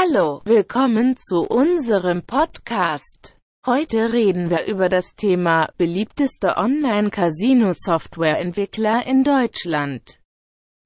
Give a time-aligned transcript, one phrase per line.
[0.00, 3.36] Hallo, willkommen zu unserem Podcast.
[3.66, 10.20] Heute reden wir über das Thema beliebteste Online-Casino-Software-Entwickler in Deutschland.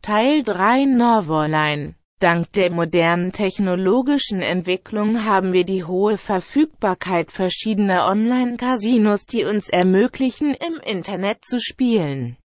[0.00, 1.96] Teil 3 Norvorline.
[2.20, 10.54] Dank der modernen technologischen Entwicklung haben wir die hohe Verfügbarkeit verschiedener Online-Casinos, die uns ermöglichen,
[10.54, 12.38] im Internet zu spielen.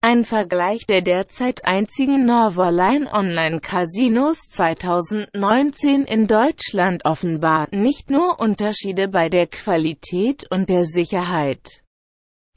[0.00, 9.28] Ein Vergleich der derzeit einzigen Norvorline Online-Casinos 2019 in Deutschland offenbart nicht nur Unterschiede bei
[9.28, 11.82] der Qualität und der Sicherheit.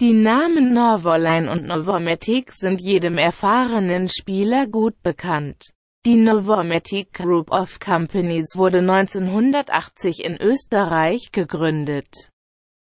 [0.02, 5.63] Die Namen Norvorline und Novomatic sind jedem erfahrenen Spieler gut bekannt.
[6.05, 12.30] Die Novomatic Group of Companies wurde 1980 in Österreich gegründet.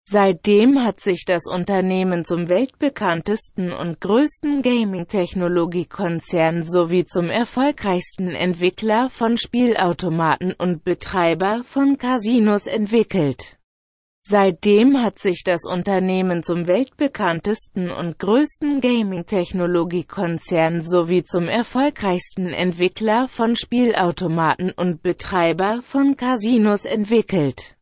[0.09, 9.37] Seitdem hat sich das Unternehmen zum weltbekanntesten und größten Gaming-Technologiekonzern sowie zum erfolgreichsten Entwickler von
[9.37, 13.57] Spielautomaten und Betreiber von Casinos entwickelt.
[14.25, 23.57] Seitdem hat sich das Unternehmen zum weltbekanntesten und größten Gaming-Technologiekonzern sowie zum erfolgreichsten Entwickler von
[23.57, 27.76] Spielautomaten und Betreiber von Casinos entwickelt.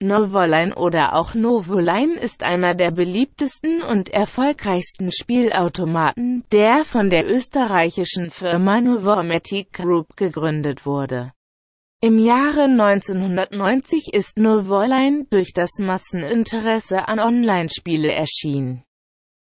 [0.00, 8.30] Novoline oder auch Novoline ist einer der beliebtesten und erfolgreichsten Spielautomaten, der von der österreichischen
[8.30, 11.32] Firma Novomatic Group gegründet wurde.
[12.00, 18.82] Im Jahre 1990 ist Novoline durch das Masseninteresse an Online-Spiele erschienen.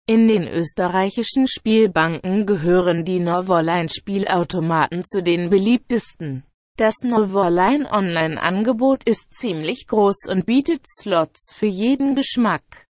[0.07, 6.43] In den österreichischen Spielbanken gehören die Novoline-Spielautomaten zu den beliebtesten.
[6.79, 12.85] Das Novoline Online-Angebot ist ziemlich groß und bietet Slots für jeden Geschmack.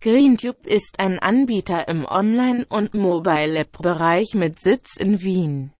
[0.00, 5.72] GreenTube ist ein Anbieter im Online- und Mobile-App-Bereich mit Sitz in Wien.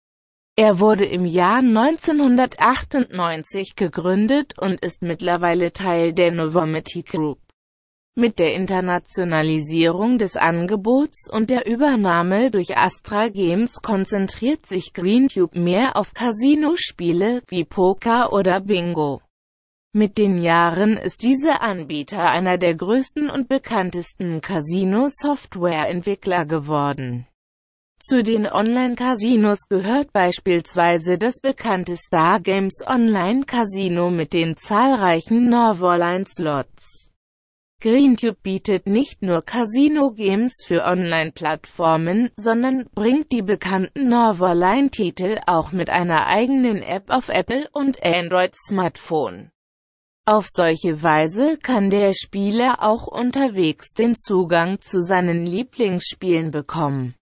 [0.57, 7.39] Er wurde im Jahr 1998 gegründet und ist mittlerweile Teil der Novomatic Group.
[8.19, 15.95] Mit der Internationalisierung des Angebots und der Übernahme durch Astra Games konzentriert sich GreenTube mehr
[15.95, 19.21] auf Casino-Spiele wie Poker oder Bingo.
[19.93, 27.27] Mit den Jahren ist dieser Anbieter einer der größten und bekanntesten Casino-Software-Entwickler geworden.
[27.99, 37.06] Zu den Online-Casinos gehört beispielsweise das bekannte Star Games Online-Casino mit den zahlreichen Norvoline-Slots.
[37.87, 46.27] GreenTube bietet nicht nur Casino-Games für Online-Plattformen, sondern bringt die bekannten Norvorline-Titel auch mit einer
[46.27, 49.51] eigenen App auf Apple und Android-Smartphone.
[50.25, 57.15] Auf solche Weise kann der Spieler auch unterwegs den Zugang zu seinen Lieblingsspielen bekommen.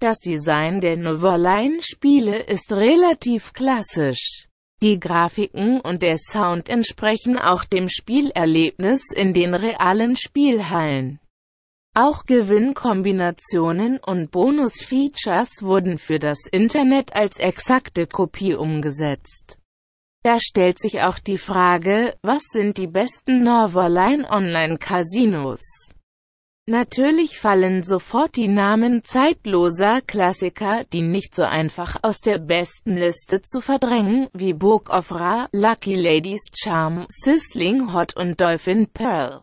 [0.00, 4.48] Das Design der Novoline-Spiele ist relativ klassisch.
[4.82, 11.20] Die Grafiken und der Sound entsprechen auch dem Spielerlebnis in den realen Spielhallen.
[11.94, 19.56] Auch Gewinnkombinationen und Bonus-Features wurden für das Internet als exakte Kopie umgesetzt.
[20.24, 25.81] Da stellt sich auch die Frage, was sind die besten Norvorline Online-Casinos?
[26.68, 33.42] Natürlich fallen sofort die Namen zeitloser Klassiker, die nicht so einfach aus der besten Liste
[33.42, 39.42] zu verdrängen, wie Book of Ra, Lucky Ladies Charm, Sizzling Hot und Dolphin Pearl.